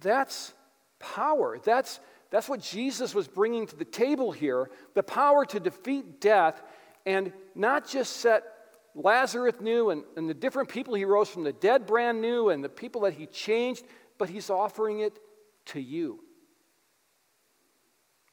That's 0.00 0.54
power. 0.98 1.58
That's, 1.62 2.00
that's 2.30 2.48
what 2.48 2.60
Jesus 2.60 3.14
was 3.14 3.28
bringing 3.28 3.66
to 3.66 3.76
the 3.76 3.84
table 3.84 4.32
here 4.32 4.70
the 4.94 5.02
power 5.02 5.44
to 5.46 5.60
defeat 5.60 6.20
death 6.20 6.62
and 7.04 7.32
not 7.54 7.88
just 7.88 8.18
set 8.18 8.44
Lazarus 8.94 9.54
new 9.60 9.90
and, 9.90 10.04
and 10.16 10.28
the 10.28 10.34
different 10.34 10.68
people 10.68 10.94
he 10.94 11.04
rose 11.04 11.28
from 11.28 11.44
the 11.44 11.52
dead 11.52 11.86
brand 11.86 12.20
new 12.20 12.48
and 12.48 12.62
the 12.62 12.68
people 12.68 13.02
that 13.02 13.14
he 13.14 13.26
changed, 13.26 13.84
but 14.18 14.28
he's 14.28 14.50
offering 14.50 15.00
it 15.00 15.18
to 15.66 15.80
you. 15.80 16.20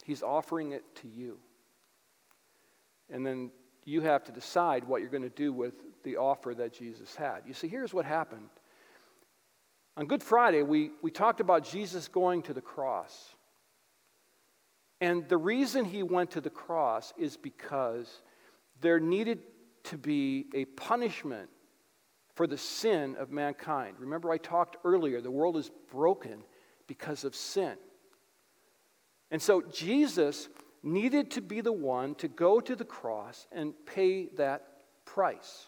He's 0.03 0.23
offering 0.23 0.71
it 0.71 0.83
to 1.01 1.07
you. 1.07 1.37
And 3.09 3.25
then 3.25 3.51
you 3.85 4.01
have 4.01 4.23
to 4.25 4.31
decide 4.31 4.83
what 4.83 5.01
you're 5.01 5.09
going 5.09 5.23
to 5.23 5.29
do 5.29 5.53
with 5.53 5.73
the 6.03 6.17
offer 6.17 6.53
that 6.55 6.73
Jesus 6.73 7.15
had. 7.15 7.41
You 7.45 7.53
see, 7.53 7.67
here's 7.67 7.93
what 7.93 8.05
happened. 8.05 8.49
On 9.95 10.05
Good 10.05 10.23
Friday, 10.23 10.63
we, 10.63 10.91
we 11.01 11.11
talked 11.11 11.39
about 11.39 11.63
Jesus 11.63 12.07
going 12.07 12.41
to 12.43 12.53
the 12.53 12.61
cross. 12.61 13.35
And 15.01 15.27
the 15.27 15.37
reason 15.37 15.85
he 15.85 16.03
went 16.03 16.31
to 16.31 16.41
the 16.41 16.49
cross 16.49 17.13
is 17.17 17.37
because 17.37 18.21
there 18.81 18.99
needed 18.99 19.39
to 19.87 19.97
be 19.97 20.47
a 20.53 20.65
punishment 20.65 21.49
for 22.35 22.47
the 22.47 22.57
sin 22.57 23.15
of 23.17 23.31
mankind. 23.31 23.95
Remember, 23.99 24.31
I 24.31 24.37
talked 24.37 24.77
earlier, 24.83 25.21
the 25.21 25.31
world 25.31 25.57
is 25.57 25.71
broken 25.91 26.43
because 26.85 27.23
of 27.23 27.35
sin. 27.35 27.75
And 29.31 29.41
so 29.41 29.61
Jesus 29.61 30.47
needed 30.83 31.31
to 31.31 31.41
be 31.41 31.61
the 31.61 31.73
one 31.73 32.15
to 32.15 32.27
go 32.27 32.59
to 32.59 32.75
the 32.75 32.85
cross 32.85 33.47
and 33.51 33.73
pay 33.85 34.27
that 34.37 34.67
price. 35.05 35.67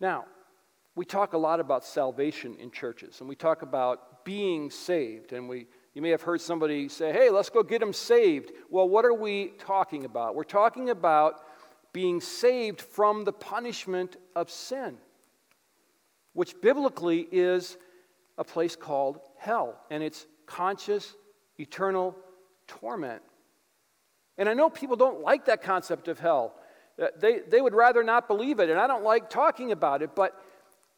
Now, 0.00 0.24
we 0.96 1.04
talk 1.04 1.32
a 1.32 1.38
lot 1.38 1.60
about 1.60 1.84
salvation 1.84 2.56
in 2.58 2.70
churches, 2.70 3.20
and 3.20 3.28
we 3.28 3.34
talk 3.34 3.62
about 3.62 4.24
being 4.24 4.70
saved, 4.70 5.32
and 5.32 5.48
we 5.48 5.66
you 5.92 6.02
may 6.02 6.10
have 6.10 6.22
heard 6.22 6.40
somebody 6.40 6.88
say, 6.88 7.12
"Hey, 7.12 7.30
let's 7.30 7.50
go 7.50 7.62
get 7.62 7.78
them 7.78 7.92
saved." 7.92 8.50
Well, 8.68 8.88
what 8.88 9.04
are 9.04 9.14
we 9.14 9.48
talking 9.58 10.04
about? 10.04 10.34
We're 10.34 10.42
talking 10.42 10.90
about 10.90 11.44
being 11.94 12.20
saved 12.20 12.82
from 12.82 13.24
the 13.24 13.32
punishment 13.32 14.18
of 14.36 14.50
sin. 14.50 14.98
which 16.34 16.60
biblically 16.60 17.26
is 17.32 17.78
a 18.36 18.44
place 18.44 18.76
called 18.76 19.20
hell, 19.38 19.80
and 19.90 20.02
it's 20.02 20.26
conscious, 20.46 21.14
eternal 21.58 22.14
torment. 22.66 23.22
And 24.36 24.48
I 24.48 24.54
know 24.54 24.68
people 24.68 24.96
don't 24.96 25.22
like 25.22 25.46
that 25.46 25.62
concept 25.62 26.08
of 26.08 26.18
hell. 26.18 26.54
Uh, 27.00 27.06
they, 27.18 27.38
they 27.38 27.60
would 27.60 27.74
rather 27.74 28.02
not 28.02 28.26
believe 28.26 28.58
it, 28.58 28.68
and 28.68 28.78
I 28.78 28.86
don't 28.86 29.04
like 29.04 29.30
talking 29.30 29.72
about 29.72 30.02
it, 30.02 30.14
but 30.14 30.40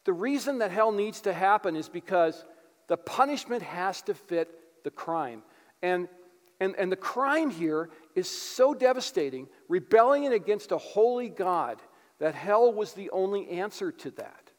the 0.05 0.13
reason 0.13 0.57
that 0.59 0.71
hell 0.71 0.91
needs 0.91 1.21
to 1.21 1.33
happen 1.33 1.75
is 1.75 1.87
because 1.87 2.43
the 2.87 2.97
punishment 2.97 3.61
has 3.61 4.01
to 4.03 4.13
fit 4.13 4.49
the 4.83 4.91
crime. 4.91 5.43
And, 5.83 6.07
and, 6.59 6.75
and 6.77 6.91
the 6.91 6.95
crime 6.95 7.49
here 7.51 7.89
is 8.15 8.27
so 8.27 8.73
devastating, 8.73 9.47
rebelling 9.67 10.27
against 10.27 10.71
a 10.71 10.77
holy 10.77 11.29
God, 11.29 11.81
that 12.19 12.33
hell 12.33 12.73
was 12.73 12.93
the 12.93 13.09
only 13.11 13.47
answer 13.49 13.91
to 13.91 14.11
that. 14.11 14.51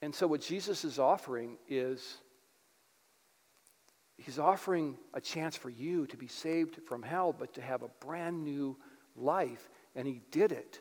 And 0.00 0.14
so, 0.14 0.26
what 0.26 0.42
Jesus 0.42 0.84
is 0.84 0.98
offering 0.98 1.56
is 1.68 2.18
He's 4.16 4.38
offering 4.38 4.96
a 5.12 5.20
chance 5.20 5.56
for 5.56 5.70
you 5.70 6.06
to 6.06 6.16
be 6.16 6.28
saved 6.28 6.78
from 6.86 7.02
hell, 7.02 7.34
but 7.36 7.54
to 7.54 7.60
have 7.60 7.82
a 7.82 7.88
brand 8.00 8.44
new 8.44 8.76
life. 9.16 9.68
And 9.96 10.06
He 10.06 10.20
did 10.30 10.52
it 10.52 10.80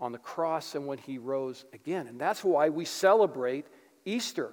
on 0.00 0.12
the 0.12 0.18
cross 0.18 0.74
and 0.74 0.86
when 0.86 0.98
He 0.98 1.18
rose 1.18 1.66
again. 1.74 2.06
And 2.06 2.18
that's 2.18 2.42
why 2.42 2.70
we 2.70 2.86
celebrate 2.86 3.66
Easter. 4.06 4.52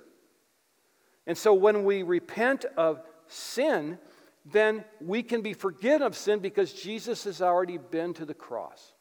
And 1.25 1.37
so, 1.37 1.53
when 1.53 1.85
we 1.85 2.03
repent 2.03 2.65
of 2.75 3.01
sin, 3.29 3.97
then 4.45 4.83
we 4.99 5.23
can 5.23 5.41
be 5.41 5.53
forgiven 5.53 6.01
of 6.01 6.15
sin 6.15 6.39
because 6.39 6.73
Jesus 6.73 7.23
has 7.23 7.41
already 7.41 7.77
been 7.77 8.13
to 8.15 8.25
the 8.25 8.33
cross 8.33 8.93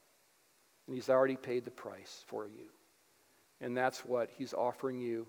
and 0.86 0.94
He's 0.94 1.10
already 1.10 1.36
paid 1.36 1.64
the 1.64 1.70
price 1.70 2.24
for 2.28 2.46
you. 2.46 2.68
And 3.60 3.76
that's 3.76 4.04
what 4.04 4.30
He's 4.36 4.54
offering 4.54 5.00
you 5.00 5.26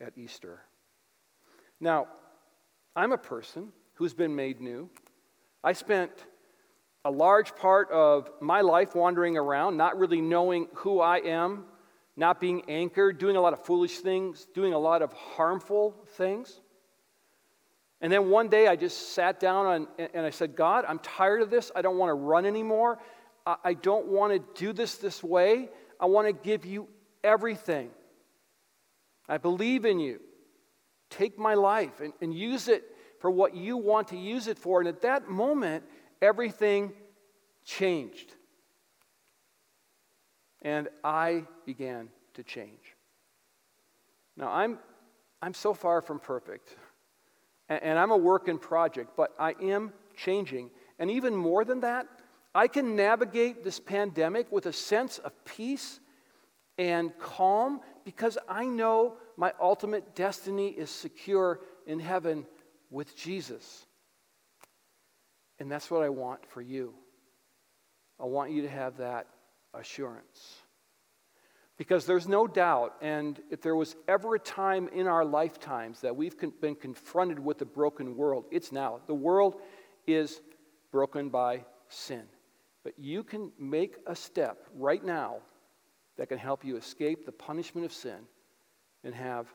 at 0.00 0.16
Easter. 0.16 0.60
Now, 1.80 2.06
I'm 2.94 3.12
a 3.12 3.18
person 3.18 3.72
who's 3.94 4.14
been 4.14 4.34
made 4.34 4.60
new. 4.60 4.88
I 5.64 5.72
spent 5.72 6.12
a 7.04 7.10
large 7.10 7.54
part 7.56 7.90
of 7.90 8.30
my 8.40 8.62
life 8.62 8.94
wandering 8.94 9.36
around, 9.36 9.76
not 9.76 9.98
really 9.98 10.20
knowing 10.20 10.68
who 10.74 11.00
I 11.00 11.18
am, 11.18 11.64
not 12.16 12.40
being 12.40 12.62
anchored, 12.68 13.18
doing 13.18 13.36
a 13.36 13.40
lot 13.40 13.52
of 13.52 13.64
foolish 13.64 13.98
things, 13.98 14.46
doing 14.54 14.72
a 14.72 14.78
lot 14.78 15.02
of 15.02 15.12
harmful 15.12 15.94
things. 16.16 16.60
And 18.00 18.12
then 18.12 18.28
one 18.28 18.48
day 18.48 18.68
I 18.68 18.76
just 18.76 19.14
sat 19.14 19.40
down 19.40 19.66
on, 19.66 19.88
and 19.98 20.26
I 20.26 20.30
said, 20.30 20.54
God, 20.54 20.84
I'm 20.86 20.98
tired 20.98 21.40
of 21.40 21.50
this. 21.50 21.70
I 21.74 21.82
don't 21.82 21.96
want 21.96 22.10
to 22.10 22.14
run 22.14 22.44
anymore. 22.44 22.98
I 23.64 23.74
don't 23.74 24.06
want 24.06 24.32
to 24.32 24.60
do 24.60 24.72
this 24.72 24.96
this 24.96 25.22
way. 25.22 25.68
I 26.00 26.06
want 26.06 26.26
to 26.26 26.32
give 26.32 26.66
you 26.66 26.88
everything. 27.24 27.90
I 29.28 29.38
believe 29.38 29.84
in 29.84 29.98
you. 29.98 30.20
Take 31.10 31.38
my 31.38 31.54
life 31.54 32.00
and, 32.00 32.12
and 32.20 32.34
use 32.34 32.68
it 32.68 32.84
for 33.20 33.30
what 33.30 33.54
you 33.54 33.76
want 33.76 34.08
to 34.08 34.16
use 34.16 34.46
it 34.48 34.58
for. 34.58 34.80
And 34.80 34.88
at 34.88 35.02
that 35.02 35.28
moment, 35.28 35.84
everything 36.20 36.92
changed. 37.64 38.34
And 40.62 40.88
I 41.04 41.44
began 41.64 42.08
to 42.34 42.42
change. 42.42 42.96
Now, 44.36 44.50
I'm, 44.50 44.78
I'm 45.40 45.54
so 45.54 45.72
far 45.72 46.02
from 46.02 46.18
perfect, 46.18 46.76
and, 47.68 47.82
and 47.82 47.98
I'm 47.98 48.10
a 48.10 48.16
work 48.16 48.48
in 48.48 48.58
project, 48.58 49.10
but 49.16 49.34
I 49.38 49.54
am 49.60 49.92
changing. 50.16 50.70
And 50.98 51.10
even 51.10 51.34
more 51.34 51.64
than 51.64 51.80
that, 51.80 52.06
I 52.54 52.68
can 52.68 52.96
navigate 52.96 53.64
this 53.64 53.78
pandemic 53.78 54.50
with 54.50 54.66
a 54.66 54.72
sense 54.72 55.18
of 55.18 55.32
peace 55.44 56.00
and 56.78 57.16
calm 57.18 57.80
because 58.04 58.38
I 58.48 58.64
know 58.64 59.16
my 59.36 59.52
ultimate 59.60 60.14
destiny 60.14 60.68
is 60.68 60.90
secure 60.90 61.60
in 61.86 61.98
heaven 61.98 62.46
with 62.90 63.16
Jesus. 63.16 63.86
And 65.58 65.70
that's 65.70 65.90
what 65.90 66.02
I 66.02 66.08
want 66.08 66.46
for 66.46 66.60
you. 66.60 66.94
I 68.20 68.24
want 68.24 68.52
you 68.52 68.62
to 68.62 68.68
have 68.68 68.98
that 68.98 69.26
assurance. 69.74 70.56
Because 71.76 72.06
there's 72.06 72.26
no 72.26 72.46
doubt, 72.46 72.94
and 73.02 73.38
if 73.50 73.60
there 73.60 73.76
was 73.76 73.96
ever 74.08 74.34
a 74.34 74.38
time 74.38 74.88
in 74.88 75.06
our 75.06 75.24
lifetimes 75.24 76.00
that 76.00 76.16
we've 76.16 76.34
been 76.60 76.74
confronted 76.74 77.38
with 77.38 77.60
a 77.60 77.66
broken 77.66 78.16
world, 78.16 78.46
it's 78.50 78.72
now. 78.72 79.00
The 79.06 79.14
world 79.14 79.60
is 80.06 80.40
broken 80.90 81.28
by 81.28 81.66
sin. 81.88 82.22
But 82.82 82.98
you 82.98 83.22
can 83.22 83.52
make 83.58 83.96
a 84.06 84.16
step 84.16 84.64
right 84.74 85.04
now 85.04 85.38
that 86.16 86.28
can 86.28 86.38
help 86.38 86.64
you 86.64 86.76
escape 86.76 87.26
the 87.26 87.32
punishment 87.32 87.84
of 87.84 87.92
sin 87.92 88.20
and 89.04 89.14
have 89.14 89.46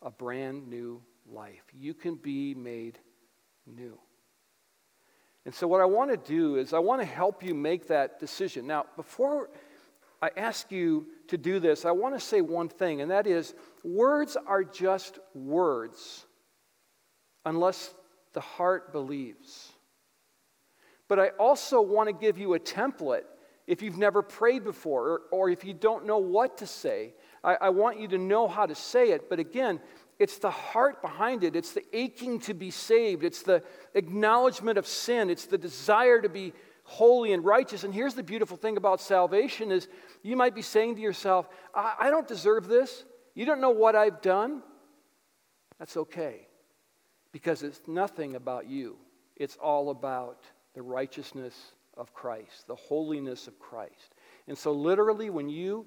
a 0.00 0.10
brand 0.10 0.68
new 0.68 1.02
life. 1.30 1.64
You 1.74 1.92
can 1.92 2.14
be 2.14 2.54
made 2.54 2.98
new. 3.66 3.98
And 5.44 5.54
so, 5.54 5.66
what 5.66 5.80
I 5.80 5.86
want 5.86 6.10
to 6.10 6.16
do 6.16 6.56
is, 6.56 6.72
I 6.72 6.78
want 6.78 7.00
to 7.00 7.06
help 7.06 7.42
you 7.42 7.54
make 7.54 7.88
that 7.88 8.18
decision. 8.20 8.66
Now, 8.66 8.86
before 8.96 9.50
I 10.20 10.30
ask 10.36 10.72
you 10.72 11.06
to 11.28 11.38
do 11.38 11.60
this, 11.60 11.84
I 11.84 11.92
want 11.92 12.14
to 12.14 12.20
say 12.20 12.40
one 12.40 12.68
thing, 12.68 13.00
and 13.00 13.10
that 13.10 13.26
is 13.26 13.54
words 13.84 14.36
are 14.46 14.64
just 14.64 15.18
words 15.34 16.26
unless 17.44 17.94
the 18.32 18.40
heart 18.40 18.92
believes. 18.92 19.72
But 21.08 21.18
I 21.18 21.28
also 21.38 21.80
want 21.80 22.08
to 22.08 22.12
give 22.12 22.38
you 22.38 22.54
a 22.54 22.60
template 22.60 23.24
if 23.66 23.82
you've 23.82 23.98
never 23.98 24.22
prayed 24.22 24.64
before 24.64 25.08
or, 25.08 25.20
or 25.30 25.50
if 25.50 25.64
you 25.64 25.74
don't 25.74 26.06
know 26.06 26.18
what 26.18 26.58
to 26.58 26.66
say. 26.66 27.14
I, 27.44 27.56
I 27.62 27.68
want 27.70 28.00
you 28.00 28.08
to 28.08 28.18
know 28.18 28.48
how 28.48 28.66
to 28.66 28.74
say 28.74 29.10
it. 29.10 29.30
But 29.30 29.38
again, 29.38 29.80
it's 30.18 30.38
the 30.38 30.50
heart 30.50 31.00
behind 31.00 31.44
it. 31.44 31.54
It's 31.54 31.72
the 31.72 31.84
aching 31.92 32.40
to 32.40 32.54
be 32.54 32.70
saved. 32.70 33.24
It's 33.24 33.42
the 33.42 33.62
acknowledgement 33.94 34.78
of 34.78 34.86
sin. 34.86 35.30
It's 35.30 35.46
the 35.46 35.58
desire 35.58 36.20
to 36.20 36.28
be 36.28 36.52
holy 36.88 37.34
and 37.34 37.44
righteous. 37.44 37.84
And 37.84 37.92
here's 37.92 38.14
the 38.14 38.22
beautiful 38.22 38.56
thing 38.56 38.78
about 38.78 39.02
salvation 39.02 39.70
is 39.70 39.88
you 40.22 40.36
might 40.36 40.54
be 40.54 40.62
saying 40.62 40.96
to 40.96 41.02
yourself, 41.02 41.46
I, 41.74 41.94
I 42.00 42.10
don't 42.10 42.26
deserve 42.26 42.66
this. 42.66 43.04
You 43.34 43.44
don't 43.44 43.60
know 43.60 43.70
what 43.70 43.94
I've 43.94 44.22
done. 44.22 44.62
That's 45.78 45.98
okay. 45.98 46.48
Because 47.30 47.62
it's 47.62 47.80
nothing 47.86 48.36
about 48.36 48.66
you. 48.66 48.96
It's 49.36 49.56
all 49.56 49.90
about 49.90 50.42
the 50.74 50.80
righteousness 50.80 51.54
of 51.94 52.14
Christ, 52.14 52.66
the 52.66 52.74
holiness 52.74 53.48
of 53.48 53.58
Christ. 53.58 54.14
And 54.46 54.56
so 54.56 54.72
literally 54.72 55.28
when 55.28 55.50
you 55.50 55.86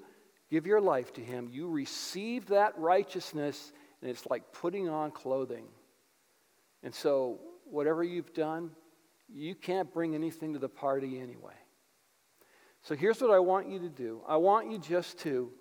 give 0.52 0.68
your 0.68 0.82
life 0.82 1.12
to 1.14 1.22
him, 1.22 1.50
you 1.52 1.68
receive 1.68 2.46
that 2.48 2.78
righteousness 2.78 3.74
and 4.04 4.12
it's 4.12 4.28
like 4.28 4.54
putting 4.54 4.88
on 4.88 5.10
clothing. 5.10 5.66
And 6.84 6.94
so, 6.94 7.40
whatever 7.66 8.04
you've 8.04 8.34
done, 8.34 8.72
you 9.34 9.56
can't 9.56 9.92
bring 9.94 10.16
anything 10.16 10.54
to 10.54 10.60
the 10.60 10.70
party 10.70 11.20
anyway. 11.20 11.54
So, 12.84 12.96
here's 12.96 13.22
what 13.22 13.32
I 13.32 13.40
want 13.40 13.70
you 13.70 13.80
to 13.80 13.90
do 13.90 14.22
I 14.28 14.38
want 14.38 14.72
you 14.72 14.80
just 14.80 15.20
to, 15.20 15.52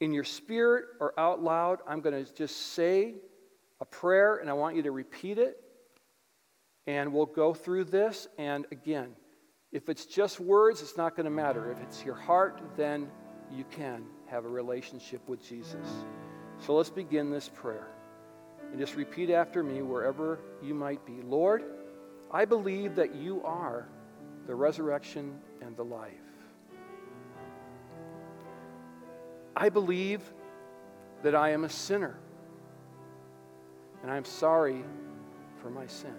in 0.00 0.12
your 0.12 0.24
spirit 0.24 0.84
or 1.00 1.18
out 1.18 1.42
loud, 1.42 1.78
I'm 1.86 2.00
going 2.00 2.24
to 2.24 2.34
just 2.34 2.74
say 2.74 3.14
a 3.80 3.84
prayer 3.84 4.36
and 4.36 4.50
I 4.50 4.52
want 4.52 4.76
you 4.76 4.82
to 4.82 4.90
repeat 4.90 5.38
it. 5.38 5.60
And 6.86 7.12
we'll 7.12 7.26
go 7.26 7.54
through 7.54 7.84
this. 7.84 8.28
And 8.36 8.66
again, 8.70 9.16
if 9.72 9.88
it's 9.88 10.04
just 10.04 10.38
words, 10.38 10.82
it's 10.82 10.96
not 10.96 11.16
going 11.16 11.24
to 11.24 11.30
matter. 11.30 11.70
If 11.70 11.80
it's 11.80 12.04
your 12.04 12.14
heart, 12.14 12.60
then 12.76 13.08
you 13.50 13.64
can 13.70 14.04
have 14.26 14.44
a 14.44 14.48
relationship 14.48 15.26
with 15.28 15.42
Jesus. 15.46 15.88
So 16.58 16.74
let's 16.74 16.90
begin 16.90 17.30
this 17.30 17.48
prayer. 17.48 17.88
And 18.70 18.78
just 18.78 18.96
repeat 18.96 19.30
after 19.30 19.62
me 19.62 19.82
wherever 19.82 20.40
you 20.62 20.74
might 20.74 21.04
be. 21.06 21.22
Lord, 21.22 21.64
I 22.34 22.44
believe 22.44 22.96
that 22.96 23.14
you 23.14 23.44
are 23.44 23.86
the 24.48 24.56
resurrection 24.56 25.38
and 25.62 25.76
the 25.76 25.84
life. 25.84 26.10
I 29.56 29.68
believe 29.68 30.20
that 31.22 31.36
I 31.36 31.50
am 31.50 31.62
a 31.62 31.68
sinner 31.68 32.18
and 34.02 34.10
I'm 34.10 34.24
sorry 34.24 34.84
for 35.62 35.70
my 35.70 35.86
sin. 35.86 36.16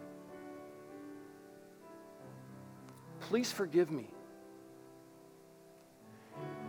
Please 3.19 3.51
forgive 3.51 3.91
me. 3.91 4.07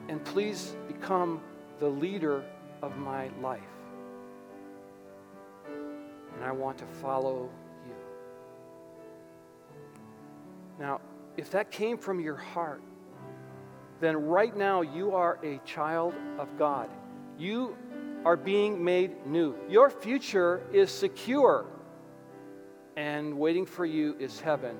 And 0.09 0.25
please 0.25 0.75
become 0.89 1.41
the 1.79 1.87
leader 1.89 2.45
of 2.83 2.97
my 2.97 3.29
life. 3.41 3.61
And 6.35 6.45
I 6.45 6.51
want 6.51 6.79
to 6.79 6.87
follow 7.01 7.49
Now, 10.79 11.01
if 11.37 11.51
that 11.51 11.71
came 11.71 11.99
from 11.99 12.21
your 12.21 12.37
heart, 12.37 12.83
then 14.01 14.17
right 14.17 14.55
now 14.57 14.83
you 14.83 15.15
are 15.15 15.39
a 15.43 15.59
child 15.65 16.15
of 16.39 16.57
God. 16.59 16.91
You 17.39 17.77
are 18.25 18.37
being 18.37 18.83
made 18.83 19.27
new. 19.27 19.55
Your 19.69 19.89
future 19.89 20.63
is 20.73 20.91
secure, 20.91 21.67
and 22.97 23.39
waiting 23.39 23.65
for 23.67 23.87
you 23.87 24.17
is 24.19 24.41
heaven. 24.41 24.77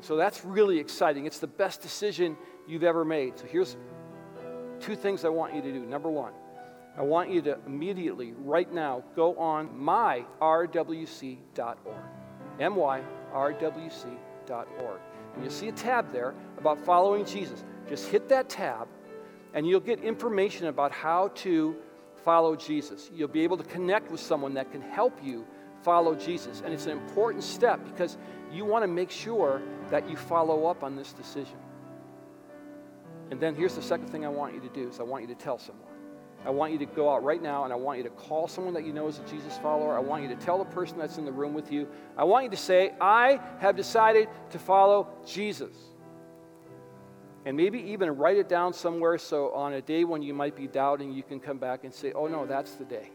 So 0.00 0.16
that's 0.16 0.44
really 0.44 0.78
exciting. 0.78 1.26
It's 1.26 1.38
the 1.38 1.46
best 1.46 1.80
decision 1.80 2.36
you've 2.66 2.84
ever 2.84 3.04
made. 3.04 3.38
So 3.38 3.46
here's 3.46 3.76
two 4.80 4.96
things 4.96 5.24
I 5.24 5.28
want 5.28 5.54
you 5.54 5.62
to 5.62 5.72
do. 5.72 5.80
Number 5.86 6.10
one, 6.10 6.32
I 6.98 7.02
want 7.02 7.30
you 7.30 7.42
to 7.42 7.58
immediately, 7.66 8.32
right 8.38 8.72
now, 8.72 9.04
go 9.14 9.36
on 9.36 9.68
myrwc.org. 9.68 10.26
And 15.34 15.42
you'll 15.42 15.52
see 15.52 15.68
a 15.68 15.72
tab 15.72 16.12
there 16.12 16.34
about 16.58 16.78
following 16.78 17.24
Jesus. 17.24 17.64
Just 17.88 18.08
hit 18.08 18.28
that 18.30 18.48
tab, 18.48 18.88
and 19.54 19.66
you'll 19.66 19.80
get 19.80 20.00
information 20.02 20.66
about 20.66 20.92
how 20.92 21.28
to 21.36 21.76
follow 22.24 22.56
Jesus. 22.56 23.10
You'll 23.14 23.28
be 23.28 23.42
able 23.42 23.56
to 23.56 23.64
connect 23.64 24.10
with 24.10 24.20
someone 24.20 24.54
that 24.54 24.72
can 24.72 24.80
help 24.80 25.18
you 25.22 25.46
follow 25.82 26.14
Jesus. 26.14 26.62
And 26.64 26.74
it's 26.74 26.86
an 26.86 26.92
important 26.92 27.44
step 27.44 27.80
because 27.84 28.16
you 28.52 28.64
want 28.64 28.82
to 28.82 28.88
make 28.88 29.10
sure 29.10 29.62
that 29.90 30.08
you 30.08 30.16
follow 30.16 30.66
up 30.66 30.82
on 30.82 30.96
this 30.96 31.12
decision. 31.12 31.58
And 33.30 33.40
then 33.40 33.54
here's 33.54 33.74
the 33.74 33.82
second 33.82 34.08
thing 34.08 34.24
I 34.24 34.28
want 34.28 34.54
you 34.54 34.60
to 34.60 34.68
do 34.68 34.88
is 34.88 35.00
I 35.00 35.02
want 35.02 35.22
you 35.22 35.28
to 35.28 35.40
tell 35.40 35.58
someone. 35.58 35.95
I 36.46 36.50
want 36.50 36.72
you 36.72 36.78
to 36.78 36.86
go 36.86 37.12
out 37.12 37.24
right 37.24 37.42
now 37.42 37.64
and 37.64 37.72
I 37.72 37.76
want 37.76 37.98
you 37.98 38.04
to 38.04 38.10
call 38.10 38.46
someone 38.46 38.72
that 38.74 38.86
you 38.86 38.92
know 38.92 39.08
is 39.08 39.18
a 39.18 39.28
Jesus 39.28 39.58
follower. 39.58 39.96
I 39.96 39.98
want 39.98 40.22
you 40.22 40.28
to 40.28 40.36
tell 40.36 40.58
the 40.58 40.64
person 40.64 40.96
that's 40.96 41.18
in 41.18 41.24
the 41.24 41.32
room 41.32 41.54
with 41.54 41.72
you. 41.72 41.88
I 42.16 42.22
want 42.22 42.44
you 42.44 42.50
to 42.50 42.56
say, 42.56 42.92
I 43.00 43.40
have 43.58 43.74
decided 43.74 44.28
to 44.50 44.58
follow 44.60 45.08
Jesus. 45.26 45.74
And 47.46 47.56
maybe 47.56 47.80
even 47.80 48.10
write 48.16 48.36
it 48.36 48.48
down 48.48 48.72
somewhere 48.72 49.18
so 49.18 49.52
on 49.54 49.72
a 49.72 49.82
day 49.82 50.04
when 50.04 50.22
you 50.22 50.34
might 50.34 50.54
be 50.54 50.68
doubting, 50.68 51.12
you 51.12 51.24
can 51.24 51.40
come 51.40 51.58
back 51.58 51.82
and 51.82 51.92
say, 51.92 52.12
Oh, 52.12 52.28
no, 52.28 52.46
that's 52.46 52.74
the 52.74 52.84
day. 52.84 53.10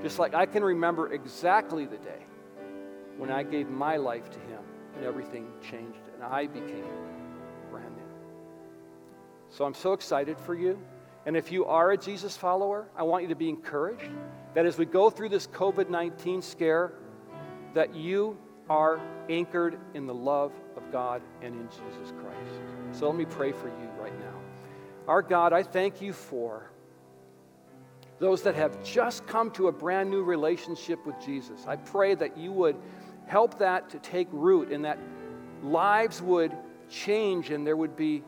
Just 0.00 0.20
like 0.20 0.32
I 0.32 0.46
can 0.46 0.62
remember 0.62 1.12
exactly 1.12 1.86
the 1.86 1.98
day 1.98 2.24
when 3.16 3.32
I 3.32 3.42
gave 3.42 3.68
my 3.68 3.96
life 3.96 4.30
to 4.30 4.38
Him 4.38 4.60
and 4.94 5.04
everything 5.04 5.48
changed 5.60 5.98
and 6.14 6.22
I 6.22 6.46
became 6.46 6.84
brand 7.70 7.96
new. 7.96 8.02
So 9.50 9.64
I'm 9.64 9.74
so 9.74 9.92
excited 9.92 10.38
for 10.38 10.54
you. 10.54 10.78
And 11.26 11.36
if 11.36 11.50
you 11.50 11.64
are 11.66 11.90
a 11.90 11.96
Jesus 11.96 12.36
follower, 12.36 12.86
I 12.96 13.02
want 13.02 13.24
you 13.24 13.28
to 13.28 13.34
be 13.34 13.48
encouraged 13.48 14.10
that 14.54 14.64
as 14.64 14.78
we 14.78 14.86
go 14.86 15.10
through 15.10 15.28
this 15.28 15.48
COVID 15.48 15.90
19 15.90 16.40
scare, 16.40 16.92
that 17.74 17.94
you 17.94 18.38
are 18.70 19.00
anchored 19.28 19.78
in 19.94 20.06
the 20.06 20.14
love 20.14 20.52
of 20.76 20.90
God 20.90 21.20
and 21.42 21.54
in 21.54 21.68
Jesus 21.68 22.12
Christ. 22.20 22.62
So 22.92 23.08
let 23.08 23.16
me 23.16 23.24
pray 23.24 23.52
for 23.52 23.68
you 23.68 23.88
right 23.98 24.18
now. 24.20 24.40
Our 25.08 25.20
God, 25.20 25.52
I 25.52 25.62
thank 25.62 26.00
you 26.00 26.12
for 26.12 26.70
those 28.18 28.42
that 28.42 28.54
have 28.54 28.82
just 28.82 29.26
come 29.26 29.50
to 29.52 29.68
a 29.68 29.72
brand 29.72 30.10
new 30.10 30.22
relationship 30.22 31.04
with 31.04 31.16
Jesus. 31.24 31.66
I 31.66 31.76
pray 31.76 32.14
that 32.14 32.38
you 32.38 32.50
would 32.52 32.76
help 33.26 33.58
that 33.58 33.90
to 33.90 33.98
take 33.98 34.28
root 34.30 34.70
and 34.70 34.84
that 34.84 34.98
lives 35.62 36.22
would 36.22 36.56
change 36.88 37.50
and 37.50 37.66
there 37.66 37.76
would 37.76 37.96
be 37.96 38.22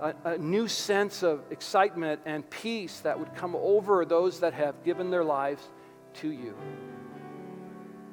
a, 0.00 0.14
a, 0.24 0.38
new 0.38 0.66
sense 0.68 1.22
of 1.22 1.42
excitement 1.50 2.20
and 2.26 2.48
peace 2.50 3.00
that 3.00 3.18
would 3.18 3.34
come 3.34 3.54
over 3.54 4.04
those 4.04 4.40
that 4.40 4.52
have 4.52 4.82
given 4.84 5.10
their 5.10 5.24
lives 5.24 5.62
to 6.14 6.30
you. 6.30 6.54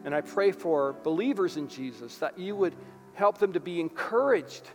And 0.06 0.16
I 0.16 0.22
pray 0.22 0.52
for 0.52 0.96
believers 1.04 1.58
in 1.58 1.68
Jesus 1.68 2.18
that 2.18 2.38
you 2.38 2.56
would 2.56 2.76
help 3.14 3.38
them 3.38 3.54
to 3.54 3.60
be 3.60 3.80
encouraged 3.80 4.70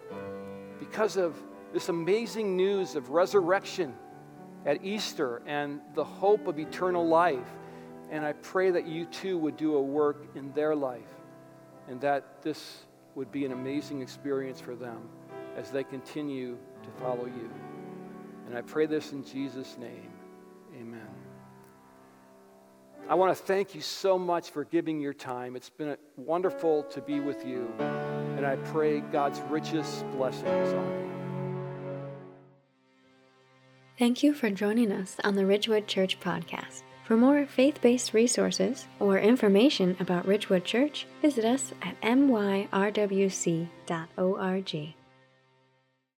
because 0.79 1.16
of 1.16 1.37
this 1.73 1.88
amazing 1.88 2.57
news 2.57 2.95
of 2.95 3.11
resurrection 3.11 3.95
at 4.64 4.85
Easter 4.85 5.42
and 5.47 5.81
the 5.95 6.05
hope 6.05 6.47
of 6.47 6.59
eternal 6.59 7.07
life. 7.07 7.49
And 8.11 8.25
I 8.25 8.33
pray 8.35 8.71
that 8.71 8.87
you 8.87 9.07
too 9.07 9.38
would 9.38 9.57
do 9.57 9.75
a 9.77 9.83
work 9.83 10.29
in 10.35 10.53
their 10.53 10.75
life 10.75 11.14
and 11.88 12.01
that 12.01 12.42
this 12.42 12.85
would 13.14 13.33
be 13.33 13.45
an 13.45 13.53
amazing 13.53 14.03
experience 14.03 14.61
for 14.61 14.77
them 14.77 15.09
as 15.57 15.71
they 15.71 15.83
continue 15.83 16.59
to 16.87 17.03
follow 17.03 17.27
you. 17.27 17.51
And 18.46 18.57
I 18.57 18.62
pray 18.62 18.87
this 18.87 19.12
in 19.12 19.25
Jesus' 19.25 19.77
name. 19.79 20.11
Amen. 20.75 21.09
I 23.09 23.14
want 23.14 23.37
to 23.37 23.42
thank 23.44 23.75
you 23.75 23.81
so 23.81 24.18
much 24.18 24.51
for 24.51 24.64
giving 24.64 25.01
your 25.01 25.14
time. 25.14 25.55
It's 25.55 25.70
been 25.70 25.96
wonderful 26.16 26.83
to 26.85 27.01
be 27.01 27.20
with 27.20 27.46
you. 27.46 27.72
And 28.37 28.44
I 28.44 28.57
pray 28.57 29.01
God's 29.01 29.40
richest 29.42 30.11
blessings 30.12 30.72
on 30.72 30.85
you. 30.85 31.07
Thank 33.99 34.22
you 34.22 34.35
for 34.35 34.51
joining 34.51 34.92
us 34.92 35.16
on 35.25 35.37
the 35.37 35.46
Ridgewood 35.46 35.87
Church 35.87 36.20
podcast. 36.20 36.83
For 37.05 37.16
more 37.16 37.46
faith 37.46 37.81
based 37.81 38.12
resources 38.12 38.87
or 38.99 39.18
information 39.18 39.96
about 40.01 40.27
Ridgewood 40.27 40.64
Church, 40.64 41.07
visit 41.22 41.44
us 41.44 41.72
at 41.81 42.01
myrwc.org. 42.03 42.66